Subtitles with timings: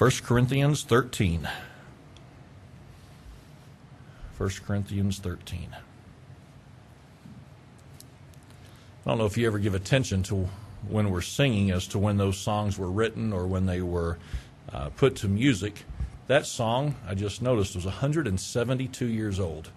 [0.00, 1.46] 1 Corinthians 13.
[4.38, 5.76] 1 Corinthians 13.
[9.04, 10.48] I don't know if you ever give attention to
[10.88, 14.16] when we're singing as to when those songs were written or when they were
[14.72, 15.84] uh, put to music.
[16.28, 19.68] That song, I just noticed, was 172 years old.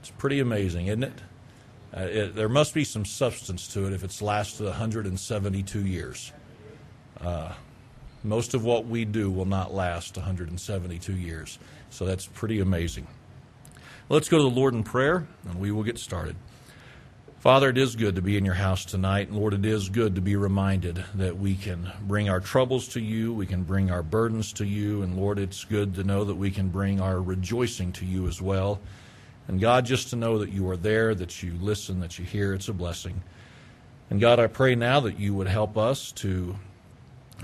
[0.00, 1.22] It's pretty amazing, isn't it?
[1.96, 6.32] Uh, it there must be some substance to it if it's lasted 172 years.
[7.20, 7.52] Uh,
[8.24, 11.58] most of what we do will not last 172 years.
[11.90, 13.06] So that's pretty amazing.
[14.08, 16.36] Let's go to the Lord in prayer, and we will get started.
[17.40, 19.30] Father, it is good to be in your house tonight.
[19.30, 23.32] Lord, it is good to be reminded that we can bring our troubles to you,
[23.32, 25.02] we can bring our burdens to you.
[25.02, 28.42] And Lord, it's good to know that we can bring our rejoicing to you as
[28.42, 28.80] well.
[29.46, 32.54] And God, just to know that you are there, that you listen, that you hear,
[32.54, 33.22] it's a blessing.
[34.10, 36.56] And God, I pray now that you would help us to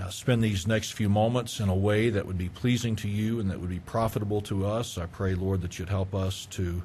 [0.01, 3.39] uh, spend these next few moments in a way that would be pleasing to you
[3.39, 4.97] and that would be profitable to us.
[4.97, 6.83] I pray, Lord, that you'd help us to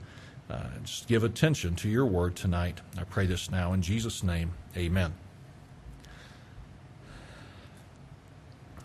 [0.48, 0.64] uh,
[1.06, 2.80] give attention to your word tonight.
[2.98, 4.52] I pray this now in Jesus' name.
[4.76, 5.12] Amen.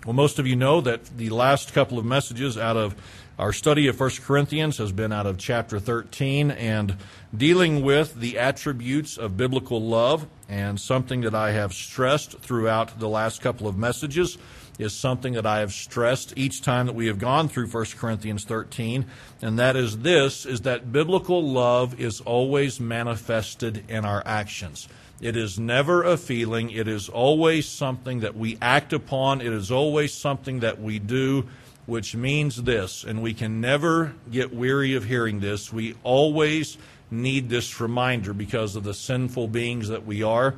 [0.06, 2.96] Well, most of you know that the last couple of messages out of
[3.40, 6.96] our study of 1 Corinthians has been out of chapter 13 and
[7.36, 10.28] dealing with the attributes of biblical love.
[10.48, 14.38] And something that I have stressed throughout the last couple of messages
[14.78, 18.44] is something that I have stressed each time that we have gone through 1 Corinthians
[18.44, 19.06] 13,
[19.42, 24.88] and that is this is that biblical love is always manifested in our actions.
[25.22, 29.72] It is never a feeling, it is always something that we act upon, it is
[29.72, 31.48] always something that we do
[31.86, 35.72] which means this, and we can never get weary of hearing this.
[35.72, 36.78] We always
[37.12, 40.56] need this reminder because of the sinful beings that we are.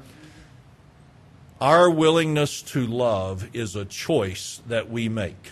[1.59, 5.51] Our willingness to love is a choice that we make.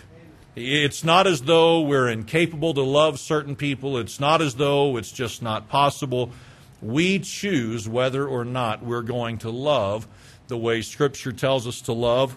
[0.54, 3.98] It's not as though we're incapable to love certain people.
[3.98, 6.30] It's not as though it's just not possible.
[6.82, 10.06] We choose whether or not we're going to love
[10.48, 12.36] the way Scripture tells us to love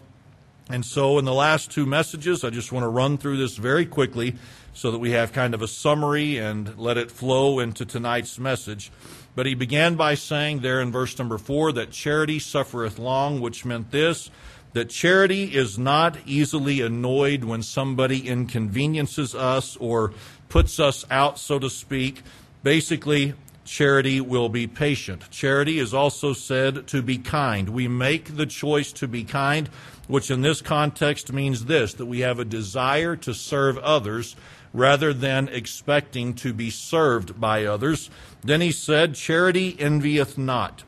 [0.72, 3.88] and so, in the last two messages, I just want to run through this very
[3.88, 4.36] quickly
[4.72, 8.92] so that we have kind of a summary and let it flow into tonight's message.
[9.36, 13.66] But he began by saying there in verse number four that charity suffereth long, which
[13.66, 14.30] meant this
[14.74, 20.14] that charity is not easily annoyed when somebody inconveniences us or
[20.50, 22.22] puts us out, so to speak.
[22.62, 23.34] Basically,
[23.70, 25.30] charity will be patient.
[25.30, 27.70] Charity is also said to be kind.
[27.70, 29.70] We make the choice to be kind
[30.10, 34.36] which in this context means this that we have a desire to serve others
[34.74, 38.10] rather than expecting to be served by others.
[38.42, 40.84] Then he said, Charity envieth not.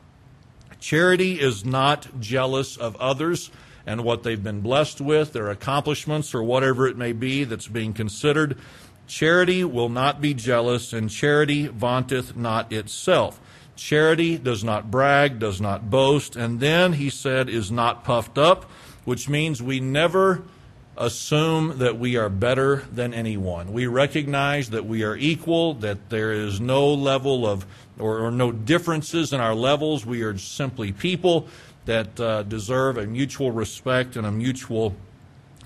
[0.80, 3.50] Charity is not jealous of others
[3.86, 7.92] and what they've been blessed with, their accomplishments, or whatever it may be that's being
[7.92, 8.58] considered.
[9.12, 13.40] Charity will not be jealous, and charity vaunteth not itself.
[13.76, 18.70] Charity does not brag, does not boast, and then, he said, is not puffed up
[19.04, 20.42] which means we never
[20.96, 23.72] assume that we are better than anyone.
[23.72, 27.66] We recognize that we are equal, that there is no level of
[27.98, 30.04] or, or no differences in our levels.
[30.04, 31.48] We are simply people
[31.86, 34.94] that uh, deserve a mutual respect and a mutual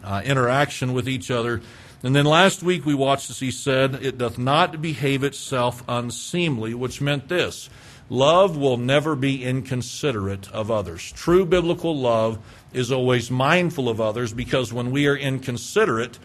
[0.02, 1.60] uh, interaction with each other.
[2.02, 6.74] And then last week we watched as he said, It doth not behave itself unseemly,
[6.74, 7.68] which meant this
[8.08, 11.10] love will never be inconsiderate of others.
[11.12, 12.38] True biblical love
[12.72, 16.18] is always mindful of others because when we are inconsiderate,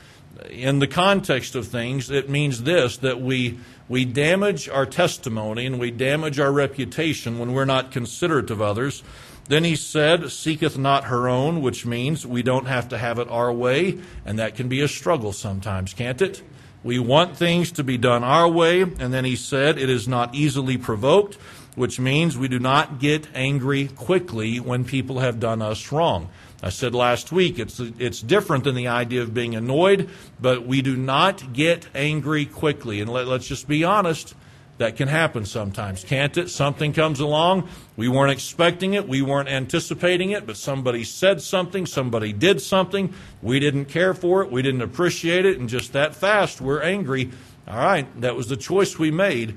[0.50, 5.80] in the context of things, it means this that we, we damage our testimony and
[5.80, 9.04] we damage our reputation when we're not considerate of others.
[9.52, 13.28] Then he said, Seeketh not her own, which means we don't have to have it
[13.28, 16.42] our way, and that can be a struggle sometimes, can't it?
[16.86, 20.34] We want things to be done our way, and then he said, It is not
[20.34, 21.38] easily provoked
[21.76, 26.30] which means we do not get angry quickly when people have done us wrong.
[26.62, 30.10] I said last week it's it's different than the idea of being annoyed,
[30.40, 33.02] but we do not get angry quickly.
[33.02, 34.36] And let, let's just be honest,
[34.82, 36.50] that can happen sometimes, can't it?
[36.50, 41.86] Something comes along, we weren't expecting it, we weren't anticipating it, but somebody said something,
[41.86, 43.14] somebody did something,
[43.44, 47.30] we didn't care for it, we didn't appreciate it, and just that fast we're angry.
[47.68, 49.56] All right, that was the choice we made.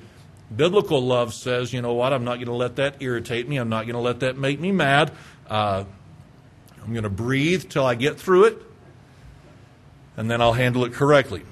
[0.55, 3.57] Biblical love says, you know what, I'm not going to let that irritate me.
[3.57, 5.11] I'm not going to let that make me mad.
[5.49, 5.85] Uh,
[6.85, 8.63] I'm going to breathe till I get through it,
[10.19, 11.45] and then I'll handle it correctly.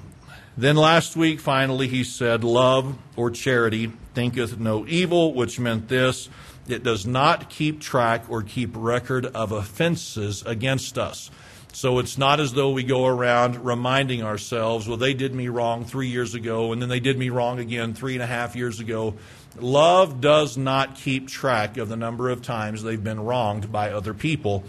[0.55, 6.29] Then last week, finally, he said, Love or charity thinketh no evil, which meant this
[6.67, 11.29] it does not keep track or keep record of offenses against us.
[11.73, 15.85] So it's not as though we go around reminding ourselves, well, they did me wrong
[15.85, 18.79] three years ago, and then they did me wrong again three and a half years
[18.79, 19.15] ago.
[19.59, 24.13] Love does not keep track of the number of times they've been wronged by other
[24.13, 24.63] people.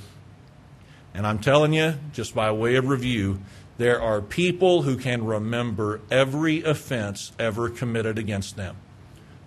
[1.13, 3.39] And I'm telling you, just by way of review,
[3.76, 8.76] there are people who can remember every offense ever committed against them.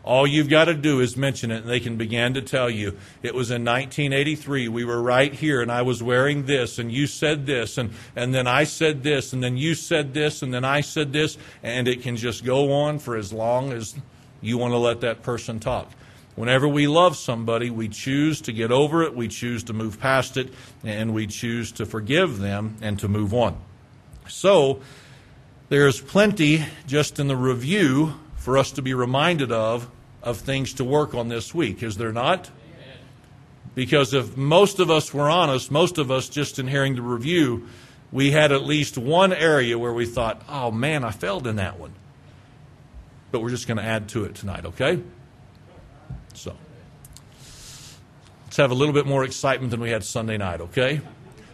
[0.04, 2.98] All you've got to do is mention it, and they can begin to tell you,
[3.22, 7.08] it was in 1983, we were right here, and I was wearing this, and you
[7.08, 10.64] said this, and, and then I said this, and then you said this, and then
[10.64, 13.96] I said this, and it can just go on for as long as
[14.40, 15.92] you want to let that person talk.
[16.38, 20.38] Whenever we love somebody, we choose to get over it, we choose to move past
[20.38, 20.54] it,
[20.86, 23.58] and we choose to forgive them and to move on.
[24.30, 24.82] So,
[25.70, 29.90] there's plenty just in the review for us to be reminded of
[30.24, 32.50] of things to work on this week, is there not?
[33.76, 37.68] Because if most of us were honest, most of us just in hearing the review,
[38.12, 41.80] we had at least one area where we thought, oh man, I failed in that
[41.80, 41.94] one.
[43.32, 45.02] But we're just going to add to it tonight, okay?
[46.34, 46.56] So,
[48.46, 51.02] let's have a little bit more excitement than we had Sunday night, okay?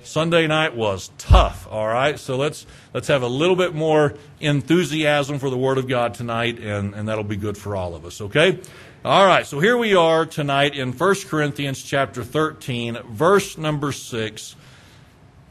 [0.03, 2.19] Sunday night was tough, all right?
[2.19, 6.59] So let's let's have a little bit more enthusiasm for the Word of God tonight,
[6.59, 8.59] and, and that'll be good for all of us, okay?
[9.05, 14.55] All right, so here we are tonight in 1 Corinthians chapter 13, verse number 6.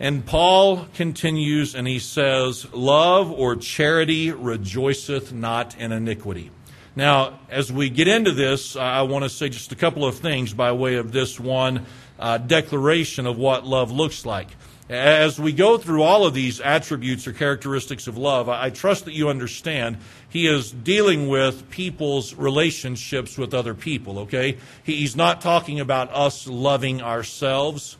[0.01, 6.51] And Paul continues and he says, Love or charity rejoiceth not in iniquity.
[6.97, 10.53] Now, as we get into this, I want to say just a couple of things
[10.53, 11.87] by way of this one
[12.19, 14.49] uh, declaration of what love looks like.
[14.89, 19.15] As we go through all of these attributes or characteristics of love, I trust that
[19.15, 19.97] you understand
[20.29, 24.59] he is dealing with people's relationships with other people, okay?
[24.83, 27.97] He's not talking about us loving ourselves.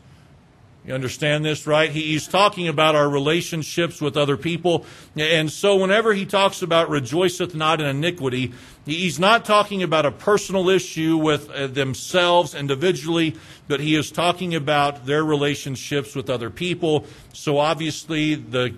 [0.85, 1.89] You understand this, right?
[1.89, 4.85] He's talking about our relationships with other people.
[5.15, 8.51] And so, whenever he talks about rejoiceth not in iniquity,
[8.85, 13.35] he's not talking about a personal issue with uh, themselves individually,
[13.67, 17.05] but he is talking about their relationships with other people.
[17.33, 18.75] So, obviously, the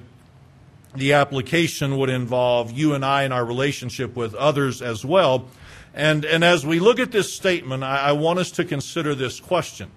[0.96, 5.48] the application would involve you and I in our relationship with others as well.
[5.94, 9.40] And, and as we look at this statement, I, I want us to consider this
[9.40, 9.92] question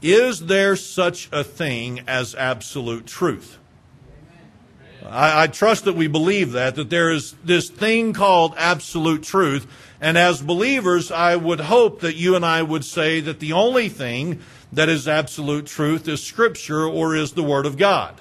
[0.00, 3.58] is there such a thing as absolute truth?
[5.06, 9.66] I, I, trust that we believe that, that there is this thing called absolute truth.
[10.00, 13.88] And as believers, I would hope that you and I would say that the only
[13.88, 14.40] thing
[14.72, 18.20] that is absolute truth is Scripture or is the Word of God.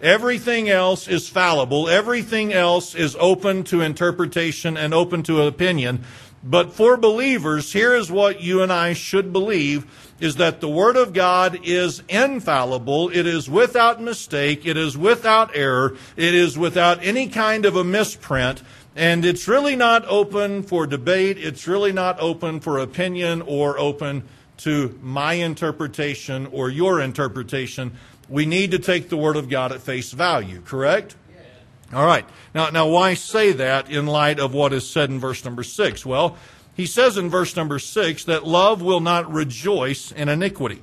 [0.00, 1.88] Everything else is fallible.
[1.88, 6.04] Everything else is open to interpretation and open to opinion.
[6.44, 10.96] But for believers, here is what you and I should believe is that the Word
[10.96, 13.10] of God is infallible.
[13.10, 14.64] It is without mistake.
[14.64, 15.96] It is without error.
[16.16, 18.62] It is without any kind of a misprint.
[18.94, 21.36] And it's really not open for debate.
[21.38, 24.24] It's really not open for opinion or open
[24.58, 27.92] to my interpretation or your interpretation.
[28.28, 31.14] We need to take the Word of God at face value, correct?
[31.92, 32.24] All right.
[32.54, 36.04] Now, now, why say that in light of what is said in verse number six?
[36.04, 36.36] Well,
[36.76, 40.82] he says in verse number six that love will not rejoice in iniquity.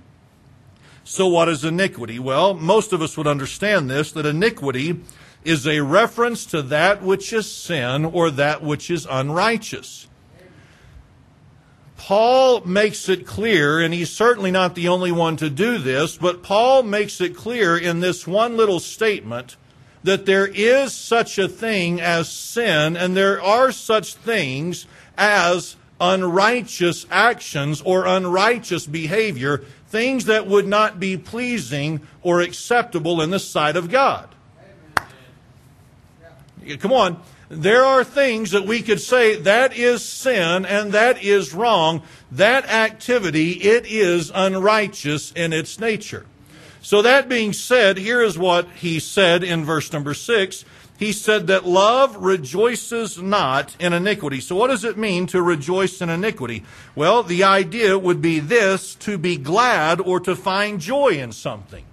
[1.03, 2.17] So, what is iniquity?
[2.17, 5.01] Well, most of us would understand this that iniquity
[5.43, 10.07] is a reference to that which is sin or that which is unrighteous.
[11.97, 16.41] Paul makes it clear, and he's certainly not the only one to do this, but
[16.41, 19.57] Paul makes it clear in this one little statement
[20.03, 24.85] that there is such a thing as sin, and there are such things
[25.17, 33.29] as unrighteous actions or unrighteous behavior, things that would not be pleasing or acceptable in
[33.29, 34.27] the sight of God.
[36.79, 37.21] Come on.
[37.49, 42.01] There are things that we could say that is sin and that is wrong.
[42.31, 46.25] That activity, it is unrighteous in its nature.
[46.81, 50.65] So that being said, here is what he said in verse number six
[51.03, 54.39] he said that love rejoices not in iniquity.
[54.39, 56.63] So, what does it mean to rejoice in iniquity?
[56.95, 61.83] Well, the idea would be this to be glad or to find joy in something.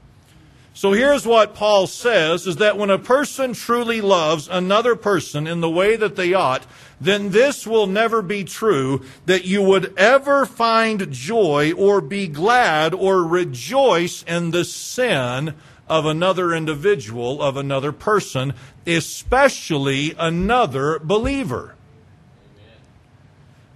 [0.73, 5.61] So here's what Paul says is that when a person truly loves another person in
[5.61, 6.65] the way that they ought,
[6.99, 12.95] then this will never be true that you would ever find joy or be glad
[12.95, 15.55] or rejoice in the sin
[15.91, 18.55] of another individual, of another person,
[18.87, 21.75] especially another believer.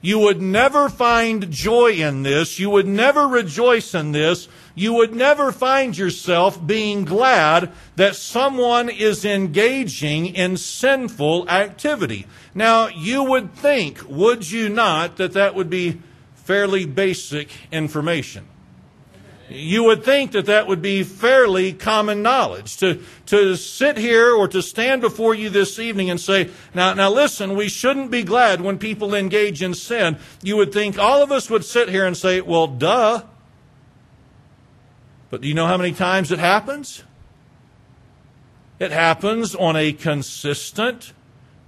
[0.00, 2.59] You would never find joy in this.
[2.59, 8.88] You would never rejoice in this you would never find yourself being glad that someone
[8.88, 12.26] is engaging in sinful activity.
[12.54, 16.00] Now, you would think, would you not, that that would be
[16.35, 18.47] fairly basic information?
[19.48, 22.78] You would think that that would be fairly common knowledge.
[22.78, 27.10] To, to sit here or to stand before you this evening and say, now, now
[27.10, 30.18] listen, we shouldn't be glad when people engage in sin.
[30.42, 33.22] You would think all of us would sit here and say, well, duh.
[35.28, 37.02] But do you know how many times it happens?
[38.78, 41.12] It happens on a consistent,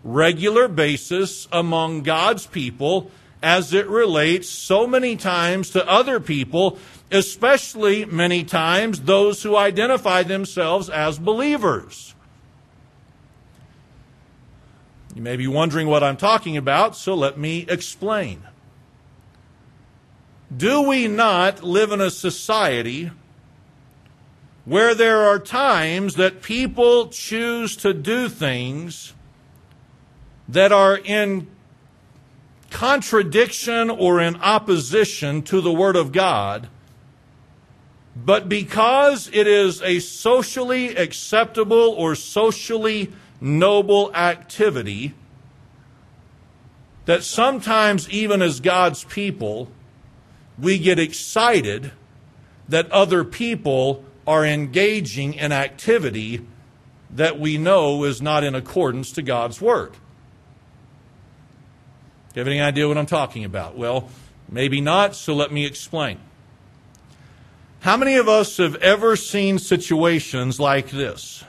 [0.03, 3.11] regular basis among God's people
[3.43, 6.79] as it relates so many times to other people
[7.11, 12.15] especially many times those who identify themselves as believers.
[15.15, 18.43] You may be wondering what I'm talking about, so let me explain.
[20.55, 23.11] Do we not live in a society
[24.65, 29.15] where there are times that people choose to do things
[30.49, 31.49] that are in
[32.71, 36.69] contradiction or in opposition to the Word of God?
[38.17, 45.13] But because it is a socially acceptable or socially noble activity,
[47.05, 49.71] that sometimes, even as God's people,
[50.59, 51.93] we get excited
[52.69, 56.45] that other people are engaging in activity
[57.11, 59.93] that we know is not in accordance to God's Word.
[59.93, 59.99] Do
[62.35, 63.77] you have any idea what I'm talking about?
[63.77, 64.09] Well,
[64.49, 66.19] maybe not, so let me explain.
[67.81, 71.45] How many of us have ever seen situations like this?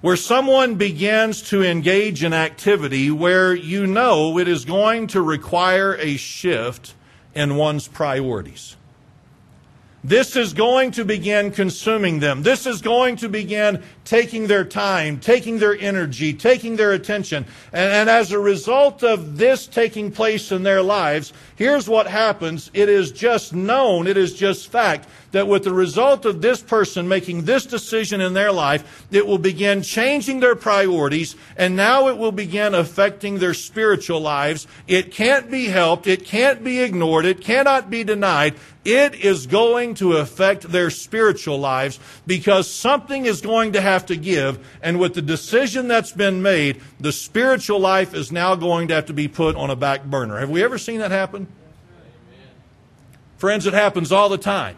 [0.00, 5.96] Where someone begins to engage in activity where you know it is going to require
[5.96, 6.94] a shift
[7.34, 8.76] in one's priorities.
[10.04, 12.44] This is going to begin consuming them.
[12.44, 17.44] This is going to begin taking their time, taking their energy, taking their attention.
[17.72, 22.70] And, and, as a result of this taking place in their lives, here's what happens.
[22.72, 27.08] It is just known, it is just fact that with the result of this person
[27.08, 32.16] making this decision in their life, it will begin changing their priorities and now it
[32.16, 34.66] will begin affecting their spiritual lives.
[34.86, 36.06] It can't be helped.
[36.06, 37.26] It can't be ignored.
[37.26, 38.54] It cannot be denied.
[38.84, 44.16] It is going to affect their spiritual lives because something is going to have to
[44.16, 44.66] give.
[44.80, 49.06] And with the decision that's been made, the spiritual life is now going to have
[49.06, 50.38] to be put on a back burner.
[50.38, 51.47] Have we ever seen that happen?
[53.38, 54.76] Friends, it happens all the time.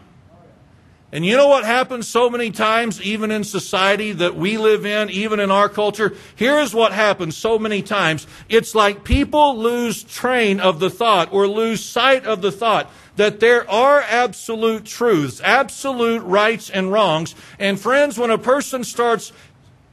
[1.13, 5.09] And you know what happens so many times, even in society that we live in,
[5.09, 6.15] even in our culture?
[6.37, 8.25] Here's what happens so many times.
[8.47, 13.41] It's like people lose train of the thought or lose sight of the thought that
[13.41, 17.35] there are absolute truths, absolute rights and wrongs.
[17.59, 19.33] And friends, when a person starts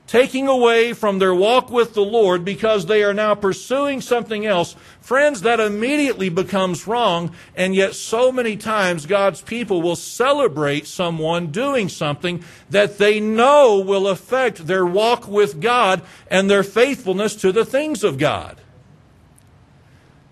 [0.09, 4.75] taking away from their walk with the Lord because they are now pursuing something else,
[5.01, 7.33] friends, that immediately becomes wrong.
[7.55, 13.79] And yet, so many times, God's people will celebrate someone doing something that they know
[13.79, 18.59] will affect their walk with God and their faithfulness to the things of God.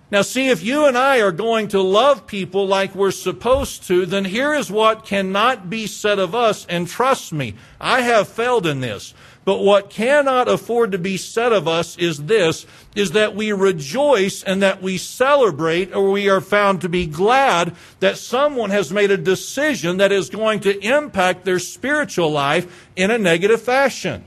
[0.08, 4.06] Now, see, if you and I are going to love people like we're supposed to,
[4.06, 8.66] then here is what cannot be said of us, and trust me, I have failed
[8.66, 9.14] in this.
[9.44, 14.44] But what cannot afford to be said of us is this, is that we rejoice
[14.44, 19.10] and that we celebrate or we are found to be glad that someone has made
[19.10, 24.24] a decision that is going to impact their spiritual life in a negative fashion.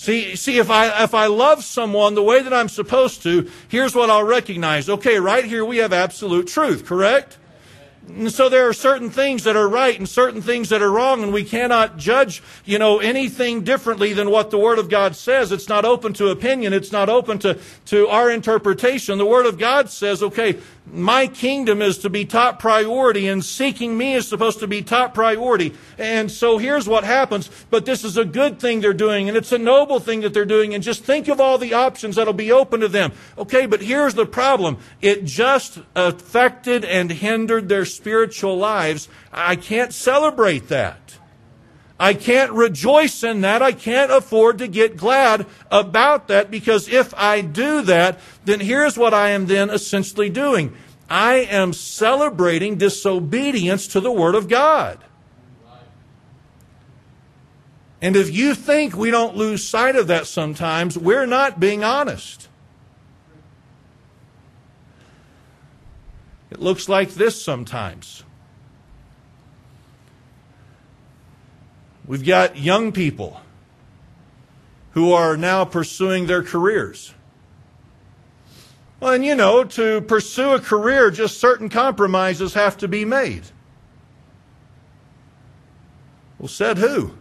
[0.00, 3.94] See, see, if I, if I love someone the way that I'm supposed to, here's
[3.94, 4.88] what I'll recognize.
[4.88, 7.36] Okay, right here we have absolute truth, correct?
[8.08, 11.22] And so there are certain things that are right and certain things that are wrong,
[11.22, 15.52] and we cannot judge, you know, anything differently than what the Word of God says.
[15.52, 16.72] It's not open to opinion.
[16.72, 19.18] It's not open to, to our interpretation.
[19.18, 20.58] The Word of God says, okay,
[20.92, 25.14] my kingdom is to be top priority and seeking me is supposed to be top
[25.14, 25.74] priority.
[25.98, 27.50] And so here's what happens.
[27.70, 30.44] But this is a good thing they're doing and it's a noble thing that they're
[30.44, 30.74] doing.
[30.74, 33.12] And just think of all the options that'll be open to them.
[33.38, 34.78] Okay, but here's the problem.
[35.00, 39.08] It just affected and hindered their spiritual lives.
[39.32, 41.18] I can't celebrate that.
[41.98, 43.60] I can't rejoice in that.
[43.60, 48.96] I can't afford to get glad about that because if I do that, then here's
[48.96, 50.74] what I am then essentially doing.
[51.10, 54.98] I am celebrating disobedience to the Word of God.
[58.00, 62.48] And if you think we don't lose sight of that sometimes, we're not being honest.
[66.50, 68.24] It looks like this sometimes.
[72.06, 73.40] We've got young people
[74.92, 77.14] who are now pursuing their careers.
[78.98, 83.44] Well, and you know, to pursue a career, just certain compromises have to be made.
[86.38, 87.12] Well, said who?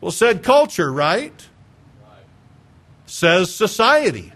[0.00, 1.48] Well, said culture, right?
[3.06, 4.33] Says society.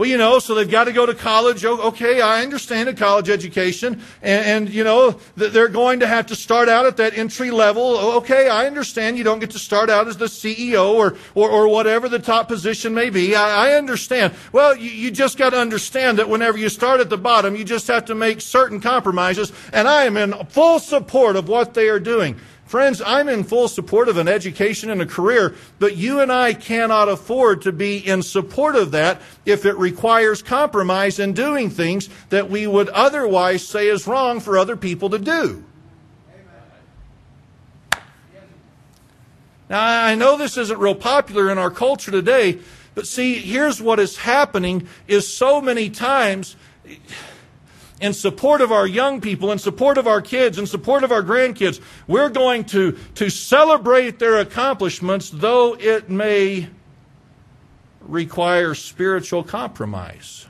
[0.00, 1.62] Well, you know, so they've got to go to college.
[1.62, 4.00] Okay, I understand a college education.
[4.22, 7.98] And, and, you know, they're going to have to start out at that entry level.
[8.16, 11.68] Okay, I understand you don't get to start out as the CEO or, or, or
[11.68, 13.36] whatever the top position may be.
[13.36, 14.32] I, I understand.
[14.52, 17.64] Well, you, you just got to understand that whenever you start at the bottom, you
[17.66, 19.52] just have to make certain compromises.
[19.70, 22.40] And I am in full support of what they are doing.
[22.70, 26.54] Friends, I'm in full support of an education and a career, but you and I
[26.54, 32.08] cannot afford to be in support of that if it requires compromise in doing things
[32.28, 35.64] that we would otherwise say is wrong for other people to do.
[39.68, 42.60] Now, I know this isn't real popular in our culture today,
[42.94, 46.54] but see, here's what is happening is so many times
[48.00, 51.22] in support of our young people, in support of our kids, in support of our
[51.22, 51.80] grandkids.
[52.06, 56.68] We're going to, to celebrate their accomplishments, though it may
[58.00, 60.46] require spiritual compromise.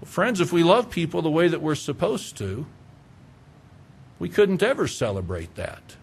[0.00, 2.66] Well, friends, if we love people the way that we're supposed to,
[4.18, 5.96] we couldn't ever celebrate that.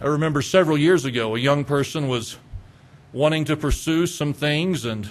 [0.00, 2.36] I remember several years ago, a young person was
[3.12, 5.08] wanting to pursue some things and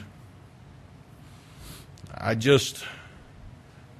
[2.23, 2.85] I just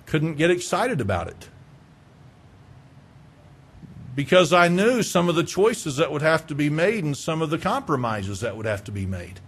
[0.06, 1.50] couldn't get excited about it.
[4.15, 7.42] Because I knew some of the choices that would have to be made and some
[7.42, 9.42] of the compromises that would have to be made.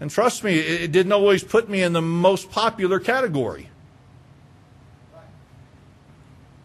[0.00, 3.68] And trust me, it didn't always put me in the most popular category.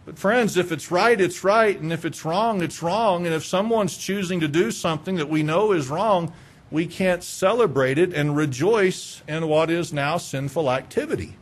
[0.06, 1.80] But, friends, if it's right, it's right.
[1.80, 3.28] And if it's wrong, it's wrong.
[3.28, 6.34] And if someone's choosing to do something that we know is wrong,
[6.74, 11.36] we can't celebrate it and rejoice in what is now sinful activity.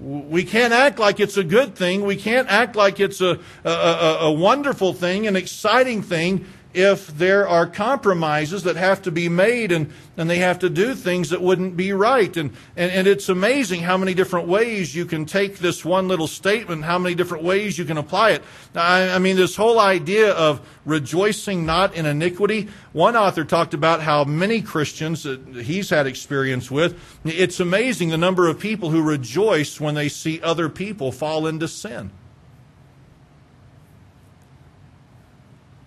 [0.00, 2.04] We can't act like it's a good thing.
[2.04, 6.44] We can't act like it's a, a, a, a wonderful thing, an exciting thing,
[6.74, 10.94] if there are compromises that have to be made and, and they have to do
[10.94, 12.36] things that wouldn't be right.
[12.36, 16.26] And, and, and it's amazing how many different ways you can take this one little
[16.26, 18.42] statement, how many different ways you can apply it.
[18.74, 22.68] I, I mean, this whole idea of rejoicing not in iniquity.
[22.92, 28.18] One author talked about how many Christians that he's had experience with, it's amazing the
[28.18, 32.10] number of people who rejoice when they see other people fall into sin.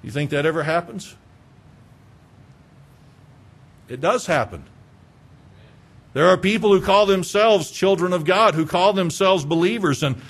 [0.08, 1.18] You think that ever happens?
[3.90, 4.64] It does happen.
[6.14, 10.22] There are people who call themselves children of God, who call themselves believers, and,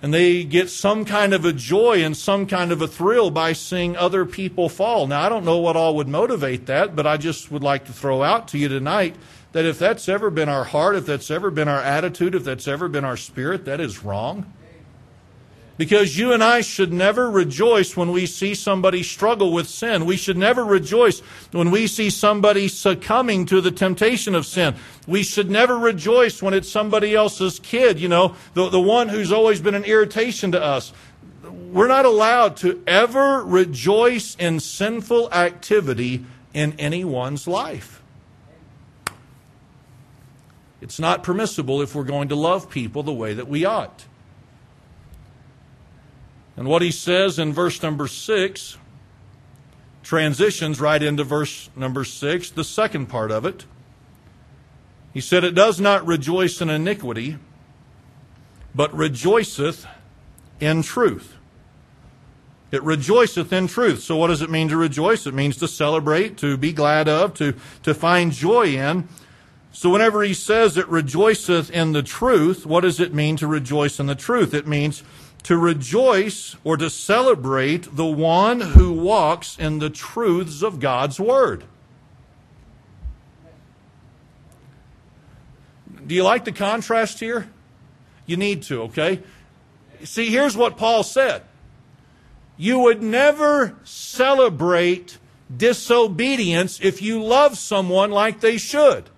[0.00, 3.52] and they get some kind of a joy and some kind of a thrill by
[3.52, 5.06] seeing other people fall.
[5.06, 7.92] Now, I don't know what all would motivate that, but I just would like to
[7.92, 9.14] throw out to you tonight
[9.52, 12.66] that if that's ever been our heart, if that's ever been our attitude, if that's
[12.66, 14.50] ever been our spirit, that is wrong.
[15.76, 20.06] Because you and I should never rejoice when we see somebody struggle with sin.
[20.06, 24.74] We should never rejoice when we see somebody succumbing to the temptation of sin.
[25.06, 29.32] We should never rejoice when it's somebody else's kid, you know, the, the one who's
[29.32, 30.94] always been an irritation to us.
[31.44, 38.02] We're not allowed to ever rejoice in sinful activity in anyone's life.
[40.80, 44.06] It's not permissible if we're going to love people the way that we ought.
[46.56, 48.78] And what he says in verse number six
[50.06, 53.66] transitions right into verse number six, the second part of it.
[55.12, 57.38] He said, It does not rejoice in iniquity,
[58.74, 59.84] but rejoiceth
[60.60, 61.34] in truth.
[62.70, 64.02] It rejoiceth in truth.
[64.02, 65.26] So, what does it mean to rejoice?
[65.26, 69.08] It means to celebrate, to be glad of, to, to find joy in.
[69.72, 73.98] So, whenever he says it rejoiceth in the truth, what does it mean to rejoice
[73.98, 74.54] in the truth?
[74.54, 75.02] It means
[75.46, 81.62] to rejoice or to celebrate the one who walks in the truths of God's Word.
[86.04, 87.48] Do you like the contrast here?
[88.26, 89.22] You need to, okay?
[90.02, 91.42] See, here's what Paul said
[92.56, 95.18] You would never celebrate
[95.56, 99.10] disobedience if you love someone like they should.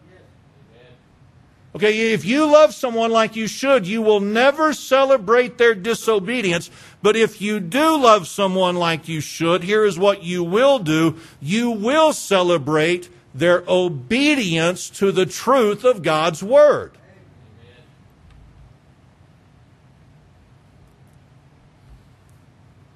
[1.74, 6.70] Okay, if you love someone like you should, you will never celebrate their disobedience,
[7.02, 11.16] But if you do love someone like you should, here is what you will do.
[11.40, 16.92] You will celebrate their obedience to the truth of God's Word.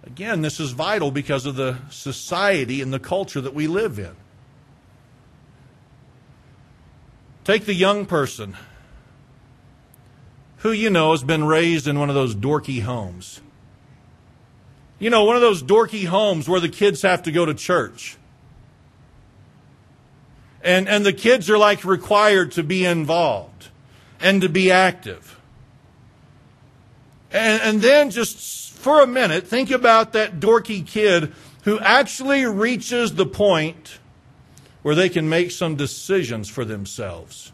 [0.05, 4.15] Again, this is vital because of the society and the culture that we live in.
[7.45, 8.57] Take the young person
[10.59, 13.41] who you know has been raised in one of those dorky homes.
[15.01, 18.17] You know, one of those dorky homes where the kids have to go to church.
[20.63, 23.71] And, and the kids are like required to be involved
[24.21, 25.41] and to be active.
[27.33, 31.33] And, and then just for a minute, think about that dorky kid
[31.65, 33.99] who actually reaches the point
[34.83, 37.53] where they can make some decisions for themselves.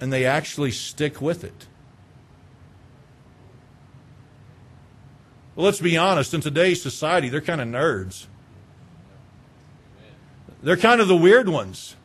[0.00, 1.66] And they actually stick with it.
[5.54, 8.26] Well, let's be honest, in today's society, they're kind of nerds.
[10.62, 11.96] They're kind of the weird ones.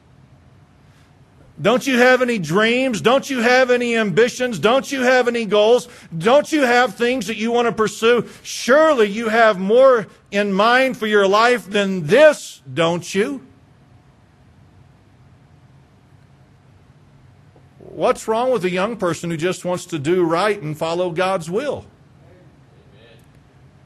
[1.61, 2.99] Don't you have any dreams?
[2.99, 4.57] Don't you have any ambitions?
[4.57, 5.87] Don't you have any goals?
[6.17, 8.27] Don't you have things that you want to pursue?
[8.41, 13.45] Surely you have more in mind for your life than this, don't you?
[17.77, 21.51] What's wrong with a young person who just wants to do right and follow God's
[21.51, 21.85] will?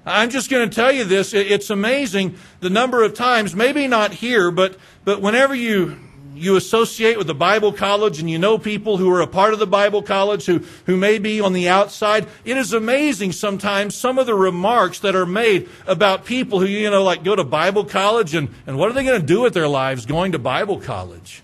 [0.05, 1.33] I'm just going to tell you this.
[1.33, 5.99] It's amazing the number of times, maybe not here, but, but whenever you
[6.37, 9.59] you associate with the Bible college and you know people who are a part of
[9.59, 14.17] the Bible college who, who may be on the outside, it is amazing sometimes some
[14.17, 17.85] of the remarks that are made about people who, you know, like go to Bible
[17.85, 20.79] college and, and what are they going to do with their lives going to Bible
[20.79, 21.41] college?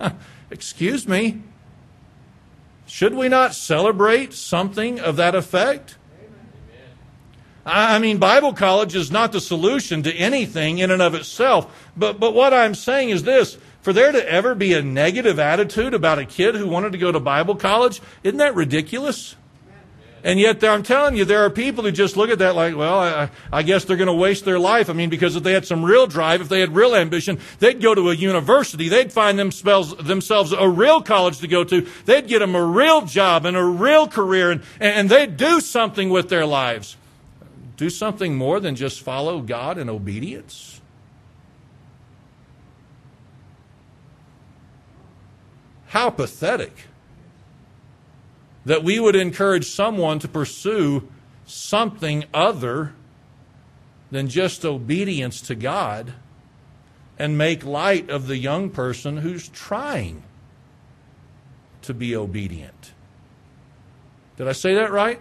[0.50, 1.42] Excuse me.
[2.86, 5.96] Should we not celebrate something of that effect?
[7.64, 11.90] I mean, Bible college is not the solution to anything in and of itself.
[11.96, 15.94] But, but what I'm saying is this for there to ever be a negative attitude
[15.94, 19.36] about a kid who wanted to go to Bible college, isn't that ridiculous?
[20.24, 23.00] And yet, I'm telling you, there are people who just look at that like, well,
[23.00, 24.88] I, I guess they're going to waste their life.
[24.88, 27.82] I mean, because if they had some real drive, if they had real ambition, they'd
[27.82, 28.88] go to a university.
[28.88, 31.88] They'd find themselves, themselves a real college to go to.
[32.04, 36.08] They'd get them a real job and a real career, and, and they'd do something
[36.08, 36.96] with their lives
[37.76, 40.80] do something more than just follow God in obedience?
[45.88, 46.86] How pathetic
[48.64, 51.08] that we would encourage someone to pursue
[51.44, 52.94] something other
[54.10, 56.12] than just obedience to God
[57.18, 60.22] and make light of the young person who's trying
[61.82, 62.92] to be obedient.
[64.36, 65.20] Did I say that right?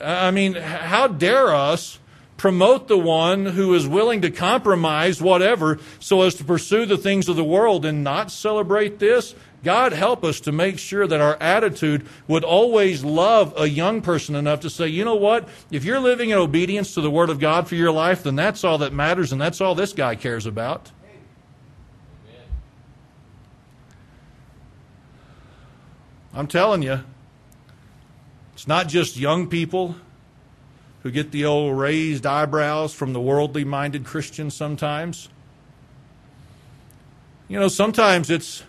[0.00, 1.98] I mean, how dare us
[2.36, 7.28] promote the one who is willing to compromise whatever so as to pursue the things
[7.28, 9.34] of the world and not celebrate this?
[9.62, 14.34] God help us to make sure that our attitude would always love a young person
[14.34, 15.48] enough to say, you know what?
[15.70, 18.64] If you're living in obedience to the Word of God for your life, then that's
[18.64, 20.90] all that matters and that's all this guy cares about.
[26.34, 27.04] I'm telling you,
[28.62, 29.96] it's not just young people
[31.02, 35.28] who get the old raised eyebrows from the worldly minded Christians sometimes.
[37.48, 38.62] You know, sometimes it's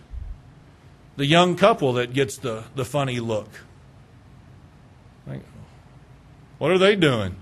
[1.14, 3.48] the young couple that gets the, the funny look.
[6.58, 7.36] What are they doing?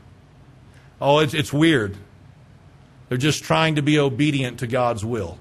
[1.01, 1.97] Oh, it's, it's weird.
[3.09, 5.39] They're just trying to be obedient to God's will.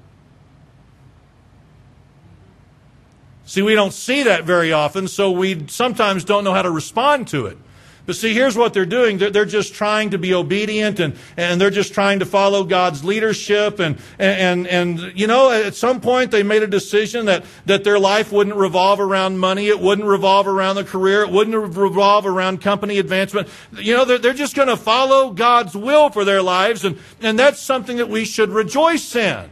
[3.51, 7.27] See, we don't see that very often, so we sometimes don't know how to respond
[7.27, 7.57] to it.
[8.05, 9.17] But see, here's what they're doing.
[9.17, 13.03] They're, they're, just trying to be obedient and, and they're just trying to follow God's
[13.03, 13.79] leadership.
[13.79, 17.99] And, and, and, you know, at some point they made a decision that, that their
[17.99, 19.67] life wouldn't revolve around money.
[19.67, 21.23] It wouldn't revolve around the career.
[21.23, 23.49] It wouldn't revolve around company advancement.
[23.73, 26.85] You know, they're, they're just going to follow God's will for their lives.
[26.85, 29.49] And, and that's something that we should rejoice in.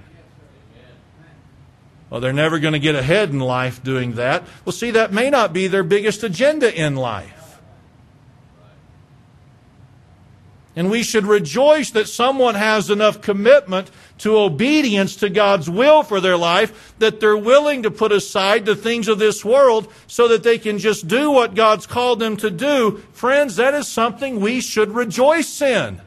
[2.10, 4.44] Well, they're never going to get ahead in life doing that.
[4.66, 7.60] Well, see, that may not be their biggest agenda in life.
[10.76, 16.22] And we should rejoice that someone has enough commitment to obedience to God's will for
[16.22, 20.44] their life that they're willing to put aside the things of this world so that
[20.44, 23.04] they can just do what God's called them to do.
[23.12, 26.02] Friends, that is something we should rejoice in.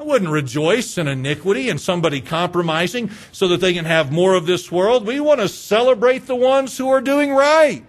[0.00, 4.46] I wouldn't rejoice in iniquity and somebody compromising so that they can have more of
[4.46, 5.06] this world.
[5.06, 7.84] We want to celebrate the ones who are doing right.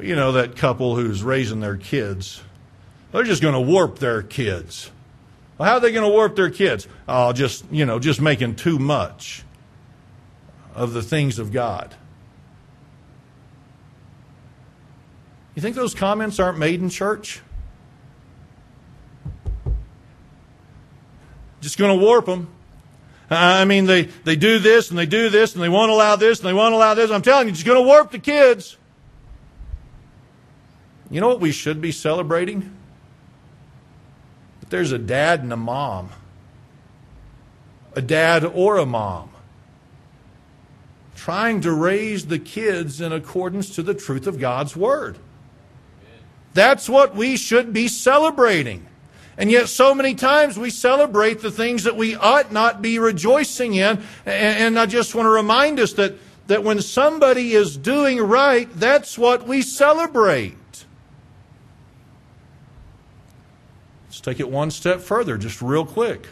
[0.00, 2.42] You know, that couple who's raising their kids,
[3.12, 4.90] they're just going to warp their kids.
[5.56, 6.88] Well, how are they going to warp their kids?
[7.06, 9.44] Oh, just, you know, just making too much
[10.74, 11.94] of the things of God.
[15.58, 17.40] You think those comments aren't made in church?
[21.60, 22.46] Just going to warp them.
[23.28, 26.38] I mean, they, they do this and they do this and they won't allow this
[26.38, 27.10] and they won't allow this.
[27.10, 28.76] I'm telling you, just going to warp the kids.
[31.10, 32.76] You know what we should be celebrating?
[34.60, 36.10] That there's a dad and a mom.
[37.96, 39.30] A dad or a mom
[41.16, 45.18] trying to raise the kids in accordance to the truth of God's Word.
[46.58, 48.84] That's what we should be celebrating.
[49.36, 53.74] And yet, so many times we celebrate the things that we ought not be rejoicing
[53.74, 54.02] in.
[54.26, 56.14] And I just want to remind us that,
[56.48, 60.56] that when somebody is doing right, that's what we celebrate.
[64.08, 66.26] Let's take it one step further, just real quick.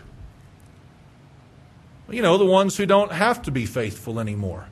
[2.11, 4.67] You know, the ones who don't have to be faithful anymore.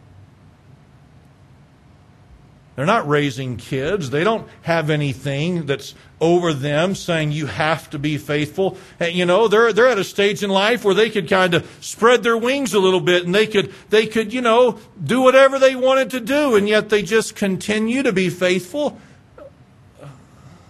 [2.76, 4.10] They're not raising kids.
[4.10, 8.76] They don't have anything that's over them saying you have to be faithful.
[8.98, 11.70] And, you know, they're, they're at a stage in life where they could kind of
[11.80, 15.58] spread their wings a little bit and they could, they could, you know, do whatever
[15.58, 18.98] they wanted to do and yet they just continue to be faithful.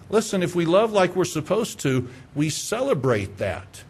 [0.09, 3.84] Listen, if we love like we're supposed to, we celebrate that.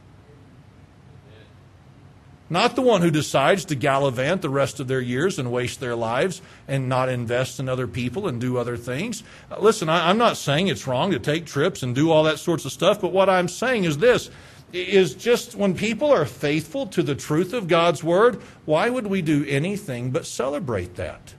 [2.49, 5.95] Not the one who decides to gallivant the rest of their years and waste their
[5.95, 9.23] lives and not invest in other people and do other things.
[9.49, 12.38] Uh, listen, I, am not saying it's wrong to take trips and do all that
[12.38, 14.29] sorts of stuff, but what I'm saying is this
[14.73, 19.21] is just when people are faithful to the truth of God's word, why would we
[19.21, 21.34] do anything but celebrate that?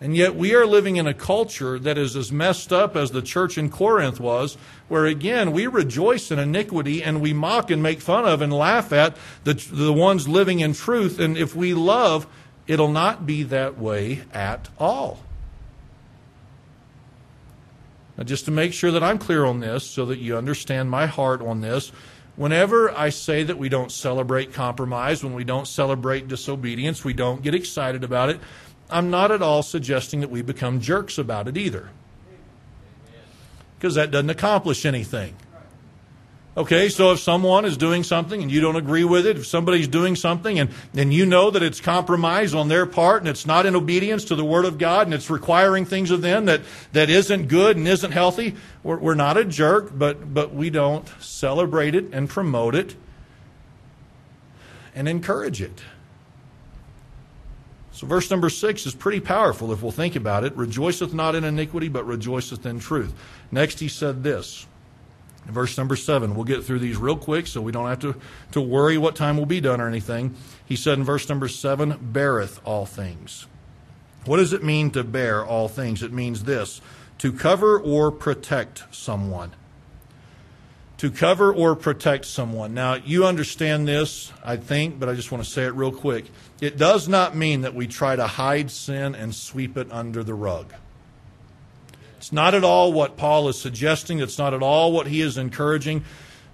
[0.00, 3.22] And yet we are living in a culture that is as messed up as the
[3.22, 8.00] church in Corinth was, where again we rejoice in iniquity and we mock and make
[8.00, 11.18] fun of and laugh at the, the ones living in truth.
[11.18, 12.26] And if we love,
[12.66, 15.20] it'll not be that way at all.
[18.18, 21.06] Now, just to make sure that I'm clear on this so that you understand my
[21.06, 21.92] heart on this,
[22.36, 27.42] whenever I say that we don't celebrate compromise, when we don't celebrate disobedience, we don't
[27.42, 28.40] get excited about it,
[28.90, 31.90] I'm not at all suggesting that we become jerks about it either.
[33.78, 35.36] Because that doesn't accomplish anything.
[36.56, 39.88] Okay, so if someone is doing something and you don't agree with it, if somebody's
[39.88, 43.66] doing something and, and you know that it's compromise on their part and it's not
[43.66, 46.62] in obedience to the Word of God and it's requiring things of them that,
[46.94, 51.06] that isn't good and isn't healthy, we're, we're not a jerk, but, but we don't
[51.20, 52.96] celebrate it and promote it
[54.94, 55.82] and encourage it.
[57.96, 60.54] So, verse number six is pretty powerful if we'll think about it.
[60.54, 63.14] Rejoiceth not in iniquity, but rejoiceth in truth.
[63.50, 64.66] Next, he said this.
[65.48, 66.34] In verse number seven.
[66.34, 68.14] We'll get through these real quick so we don't have to,
[68.52, 70.34] to worry what time will be done or anything.
[70.66, 73.46] He said in verse number seven, beareth all things.
[74.26, 76.02] What does it mean to bear all things?
[76.02, 76.82] It means this
[77.16, 79.52] to cover or protect someone
[80.98, 82.72] to cover or protect someone.
[82.72, 86.24] Now, you understand this, I think, but I just want to say it real quick.
[86.60, 90.34] It does not mean that we try to hide sin and sweep it under the
[90.34, 90.72] rug.
[92.16, 95.36] It's not at all what Paul is suggesting, it's not at all what he is
[95.36, 96.04] encouraging.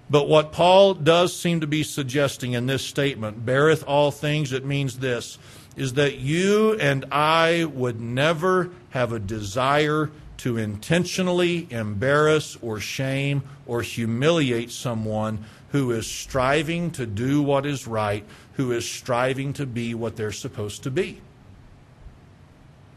[0.09, 4.65] But what Paul does seem to be suggesting in this statement, beareth all things, it
[4.65, 5.37] means this,
[5.75, 10.11] is that you and I would never have a desire
[10.43, 17.87] to intentionally embarrass or shame or humiliate someone who is striving to do what is
[17.87, 18.25] right,
[18.55, 21.21] who is striving to be what they're supposed to be.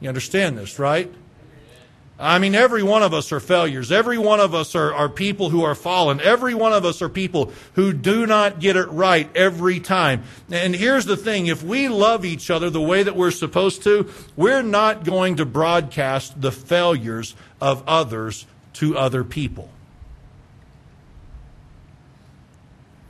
[0.01, 1.09] You understand this, right?
[2.19, 3.93] I mean, every one of us are failures.
[3.93, 6.19] Every one of us are, are people who are fallen.
[6.21, 10.23] Every one of us are people who do not get it right every time.
[10.51, 14.11] And here's the thing if we love each other the way that we're supposed to,
[14.35, 19.69] we're not going to broadcast the failures of others to other people.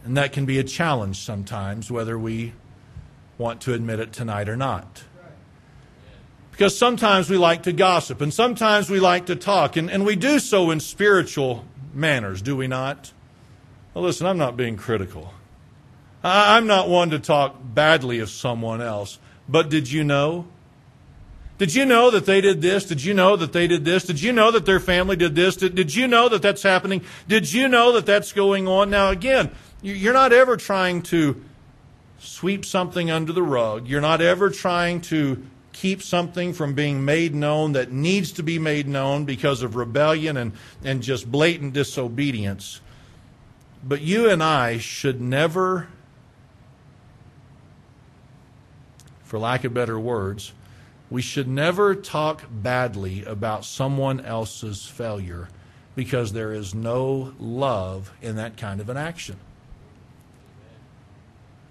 [0.05, 2.55] And that can be a challenge sometimes, whether we
[3.38, 5.05] want to admit it tonight or not.
[6.57, 10.16] Because sometimes we like to gossip and sometimes we like to talk, and, and we
[10.16, 13.12] do so in spiritual manners, do we not?
[13.92, 15.35] Well, listen, I'm not being critical.
[16.25, 19.19] I'm not one to talk badly of someone else.
[19.47, 20.47] But did you know?
[21.59, 22.87] Did you know that they did this?
[22.87, 24.05] Did you know that they did this?
[24.05, 25.57] Did you know that their family did this?
[25.57, 27.03] Did, did you know that that's happening?
[27.29, 28.88] Did you know that that's going on?
[28.88, 29.51] Now, again,
[29.83, 31.45] you're not ever trying to
[32.19, 33.87] sweep something under the rug.
[33.87, 35.47] You're not ever trying to
[35.81, 40.37] keep something from being made known that needs to be made known because of rebellion
[40.37, 42.81] and, and just blatant disobedience.
[43.85, 45.89] But you and I should never,
[49.23, 50.55] for lack of better words,
[51.11, 55.49] we should never talk badly about someone else's failure
[55.95, 59.39] because there is no love in that kind of an action.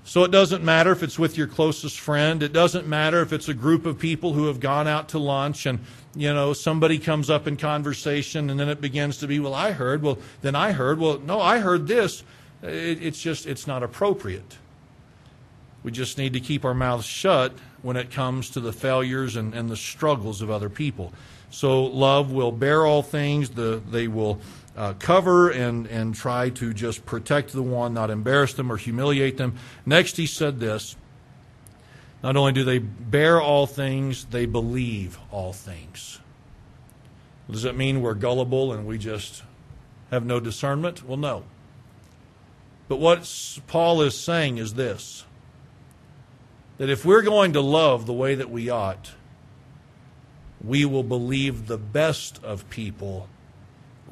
[0.08, 2.44] So it doesn't matter if it's with your closest friend.
[2.44, 5.66] It doesn't matter if it's a group of people who have gone out to lunch
[5.66, 5.80] and,
[6.16, 9.72] you know, somebody comes up in conversation and then it begins to be, well, I
[9.72, 10.04] heard.
[10.04, 11.00] Well, then I heard.
[11.00, 12.24] Well, no, I heard this.
[12.62, 14.58] It, it's just, it's not appropriate.
[15.82, 19.56] We just need to keep our mouths shut when it comes to the failures and,
[19.56, 21.14] and the struggles of other people.
[21.50, 23.50] So love will bear all things.
[23.50, 24.40] The, they will
[24.76, 29.38] uh, cover and, and try to just protect the one, not embarrass them or humiliate
[29.38, 29.56] them.
[29.86, 30.96] Next, he said this
[32.22, 36.20] Not only do they bear all things, they believe all things.
[37.50, 39.44] Does that mean we're gullible and we just
[40.12, 41.04] have no discernment?
[41.04, 41.44] Well, no.
[42.88, 45.26] But what Paul is saying is this
[46.78, 49.12] that if we're going to love the way that we ought,
[50.62, 53.30] we will believe the best of people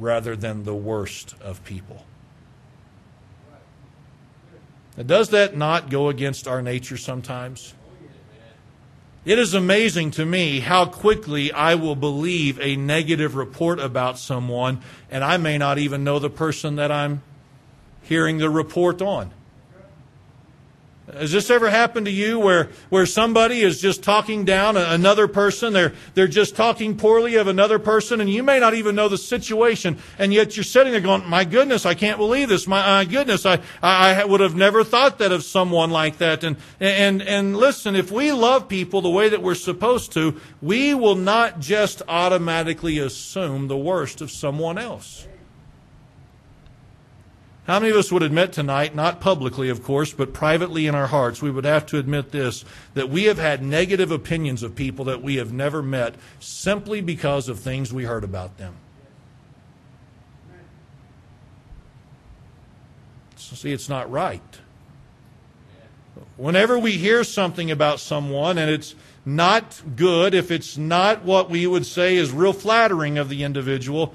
[0.03, 2.05] rather than the worst of people.
[4.97, 7.73] Now, does that not go against our nature sometimes?
[9.25, 14.81] It is amazing to me how quickly I will believe a negative report about someone,
[15.09, 17.23] and I may not even know the person that I'm
[18.01, 19.31] hearing the report on.
[21.11, 25.73] Has this ever happened to you where, where somebody is just talking down another person?
[25.73, 29.17] They're, they're just talking poorly of another person, and you may not even know the
[29.17, 32.67] situation, and yet you're sitting there going, My goodness, I can't believe this.
[32.67, 36.45] My, my goodness, I, I would have never thought that of someone like that.
[36.45, 40.93] And, and, and listen, if we love people the way that we're supposed to, we
[40.93, 45.27] will not just automatically assume the worst of someone else.
[47.65, 51.07] How many of us would admit tonight, not publicly, of course, but privately in our
[51.07, 55.05] hearts, we would have to admit this that we have had negative opinions of people
[55.05, 58.75] that we have never met simply because of things we heard about them?
[63.37, 64.41] See, it's not right.
[66.35, 68.95] Whenever we hear something about someone and it's
[69.25, 74.13] not good, if it's not what we would say is real flattering of the individual,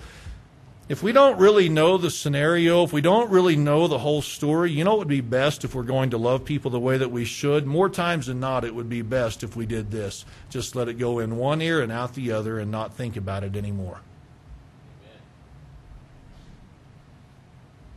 [0.88, 4.72] if we don't really know the scenario, if we don't really know the whole story,
[4.72, 7.10] you know what would be best if we're going to love people the way that
[7.10, 7.66] we should?
[7.66, 10.24] More times than not, it would be best if we did this.
[10.48, 13.44] Just let it go in one ear and out the other and not think about
[13.44, 14.00] it anymore.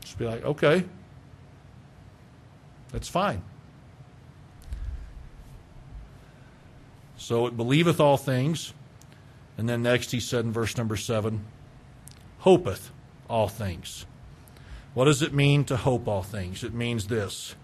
[0.01, 0.83] Just be like, okay,
[2.91, 3.41] that's fine.
[7.15, 8.73] So it believeth all things.
[9.57, 11.45] And then next he said in verse number seven,
[12.41, 12.91] hopeth
[13.29, 14.05] all things.
[14.93, 16.63] What does it mean to hope all things?
[16.63, 17.55] It means this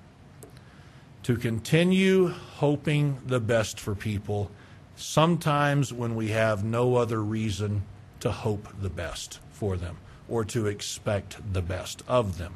[1.23, 4.49] to continue hoping the best for people,
[4.95, 7.83] sometimes when we have no other reason
[8.21, 9.97] to hope the best for them
[10.29, 12.55] or to expect the best of them.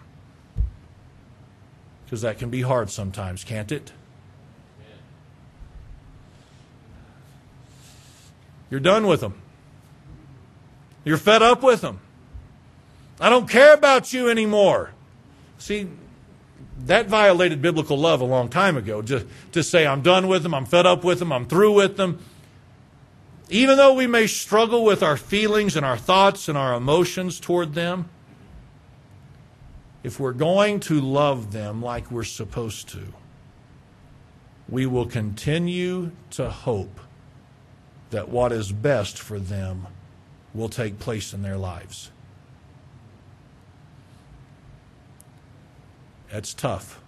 [2.06, 3.92] Because that can be hard sometimes, can't it?
[8.70, 9.34] You're done with them.
[11.04, 12.00] You're fed up with them.
[13.22, 14.92] I don't care about you anymore.
[15.60, 15.88] See,
[16.86, 19.04] that violated biblical love a long time ago.
[19.04, 21.98] Just to say, I'm done with them, I'm fed up with them, I'm through with
[21.98, 22.20] them.
[23.50, 27.76] Even though we may struggle with our feelings and our thoughts and our emotions toward
[27.76, 28.10] them,
[30.04, 33.14] if we're going to love them like we're supposed to,
[34.68, 37.00] we will continue to hope
[38.10, 39.86] that what is best for them
[40.56, 42.10] will take place in their lives.
[46.32, 47.00] That's tough.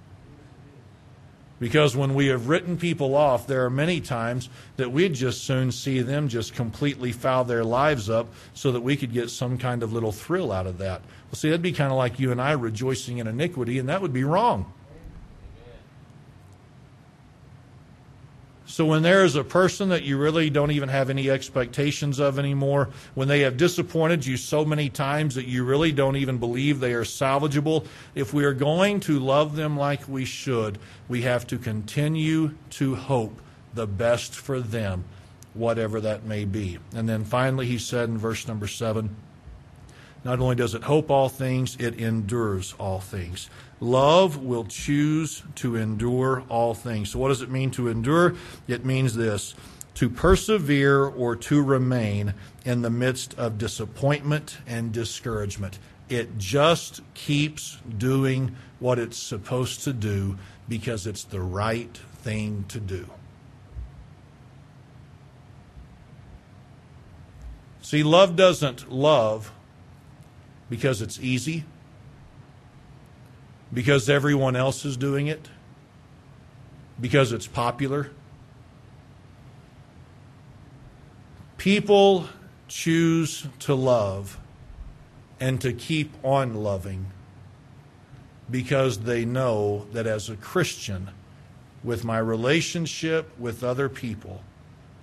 [1.59, 5.71] Because when we have written people off, there are many times that we'd just soon
[5.71, 9.82] see them just completely foul their lives up so that we could get some kind
[9.82, 11.01] of little thrill out of that.
[11.28, 14.01] Well, see, that'd be kind of like you and I rejoicing in iniquity, and that
[14.01, 14.74] would be wrong.
[18.74, 22.39] So when there is a person that you really don't even have any expectations of
[22.39, 26.80] anymore, when they have disappointed you so many times that you really don't even believe
[26.80, 31.45] they are salvageable, if we are going to love them like we should, we have
[31.45, 33.39] to continue to hope
[33.76, 35.03] the best for them
[35.53, 36.80] whatever that may be.
[36.95, 39.15] And then finally, he said in verse number seven,
[40.24, 43.51] not only does it hope all things, it endures all things.
[43.84, 47.09] Love will choose to endure all things.
[47.09, 48.34] So, what does it mean to endure?
[48.65, 49.55] It means this
[49.95, 55.79] to persevere or to remain in the midst of disappointment and discouragement.
[56.07, 60.38] It just keeps doing what it's supposed to do
[60.69, 63.09] because it's the right thing to do.
[67.81, 69.51] See, love doesn't love
[70.69, 71.65] because it's easy,
[73.74, 75.49] because everyone else is doing it,
[77.01, 78.11] because it's popular.
[81.57, 82.28] People
[82.67, 84.39] choose to love
[85.39, 87.07] and to keep on loving
[88.51, 91.09] because they know that as a Christian,
[91.84, 94.41] with my relationship with other people,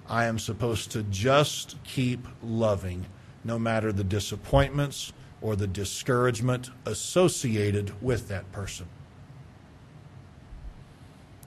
[0.08, 3.06] I am supposed to just keep loving
[3.44, 5.12] no matter the disappointments
[5.42, 8.86] or the discouragement associated with that person.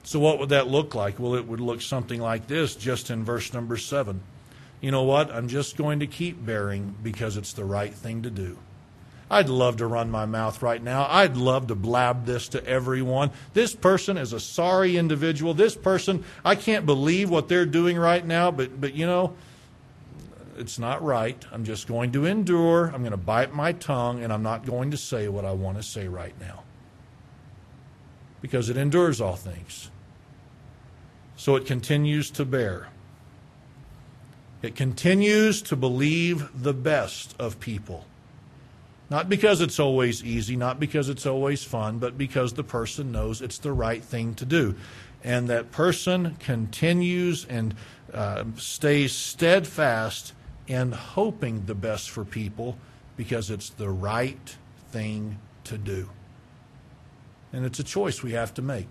[0.04, 1.20] So, what would that look like?
[1.20, 4.22] Well, it would look something like this just in verse number seven
[4.84, 5.32] you know what?
[5.32, 8.58] I'm just going to keep bearing because it's the right thing to do.
[9.32, 11.08] I'd love to run my mouth right now.
[11.10, 13.32] I'd love to blab this to everyone.
[13.54, 15.54] This person is a sorry individual.
[15.54, 19.36] This person, I can't believe what they're doing right now, but, but you know,
[20.58, 21.44] it's not right.
[21.52, 22.88] I'm just going to endure.
[22.88, 25.78] I'm going to bite my tongue, and I'm not going to say what I want
[25.78, 26.64] to say right now.
[28.42, 29.90] Because it endures all things.
[31.36, 32.90] So it continues to bear.
[34.62, 38.06] It continues to believe the best of people.
[39.10, 43.42] Not because it's always easy, not because it's always fun, but because the person knows
[43.42, 44.76] it's the right thing to do.
[45.24, 47.76] And that person continues and
[48.14, 50.34] uh, stays steadfast
[50.68, 52.78] in hoping the best for people
[53.18, 54.56] because it's the right
[54.92, 56.10] thing to do.
[57.52, 58.90] And it's a choice we have to make.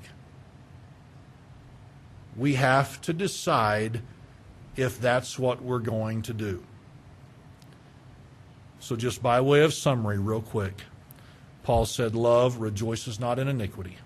[2.37, 4.03] We have to decide
[4.77, 6.63] if that's what we're going to do.
[8.79, 10.83] So, just by way of summary, real quick,
[11.63, 13.97] Paul said, Love rejoices not in iniquity.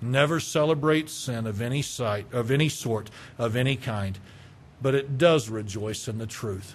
[0.00, 4.18] Never celebrates sin of any sight, of any sort, of any kind,
[4.80, 6.74] but it does rejoice in the truth.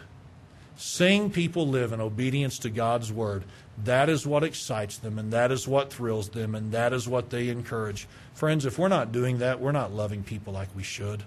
[0.76, 3.44] Seeing people live in obedience to God's word,
[3.84, 7.30] that is what excites them, and that is what thrills them, and that is what
[7.30, 8.08] they encourage.
[8.34, 11.24] Friends, if we're not doing that, we're not loving people like we should.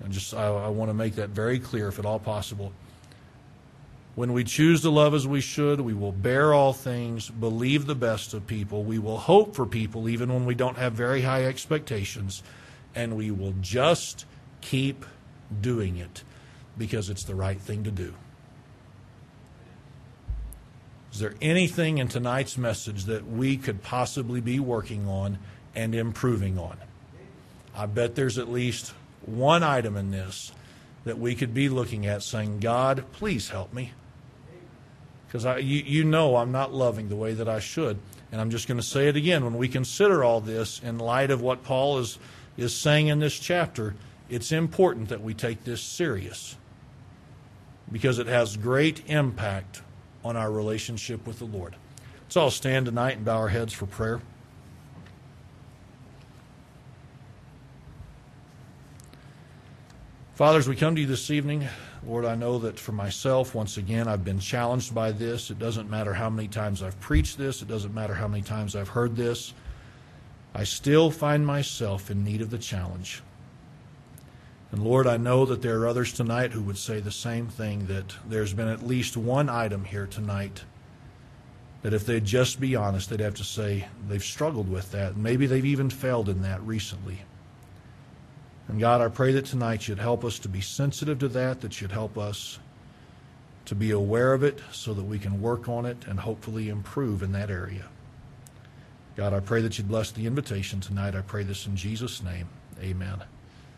[0.00, 2.72] And just I, I want to make that very clear, if at all possible.
[4.14, 7.94] When we choose to love as we should, we will bear all things, believe the
[7.94, 11.44] best of people, we will hope for people even when we don't have very high
[11.44, 12.42] expectations,
[12.94, 14.24] and we will just
[14.70, 15.04] keep
[15.60, 16.22] doing it
[16.76, 18.14] because it's the right thing to do.
[21.12, 25.38] Is there anything in tonight's message that we could possibly be working on
[25.74, 26.76] and improving on?
[27.74, 28.92] I bet there's at least
[29.24, 30.52] one item in this
[31.04, 33.92] that we could be looking at saying, God, please help me.
[35.26, 37.98] Because you, you know I'm not loving the way that I should.
[38.32, 39.44] And I'm just going to say it again.
[39.44, 42.18] When we consider all this in light of what Paul is,
[42.56, 43.94] is saying in this chapter,
[44.28, 46.56] it's important that we take this serious
[47.90, 49.82] because it has great impact
[50.24, 51.76] on our relationship with the Lord.
[52.22, 54.20] Let's all stand tonight and bow our heads for prayer.
[60.34, 61.66] Fathers, we come to you this evening.
[62.06, 65.50] Lord, I know that for myself, once again, I've been challenged by this.
[65.50, 68.76] It doesn't matter how many times I've preached this, it doesn't matter how many times
[68.76, 69.54] I've heard this.
[70.54, 73.22] I still find myself in need of the challenge.
[74.72, 77.86] And Lord, I know that there are others tonight who would say the same thing
[77.86, 80.64] that there's been at least one item here tonight
[81.82, 85.16] that if they'd just be honest, they'd have to say they've struggled with that.
[85.16, 87.22] Maybe they've even failed in that recently.
[88.66, 91.80] And God, I pray that tonight you'd help us to be sensitive to that, that
[91.80, 92.58] you'd help us
[93.66, 97.22] to be aware of it so that we can work on it and hopefully improve
[97.22, 97.84] in that area.
[99.14, 101.14] God, I pray that you'd bless the invitation tonight.
[101.14, 102.48] I pray this in Jesus' name.
[102.82, 103.22] Amen.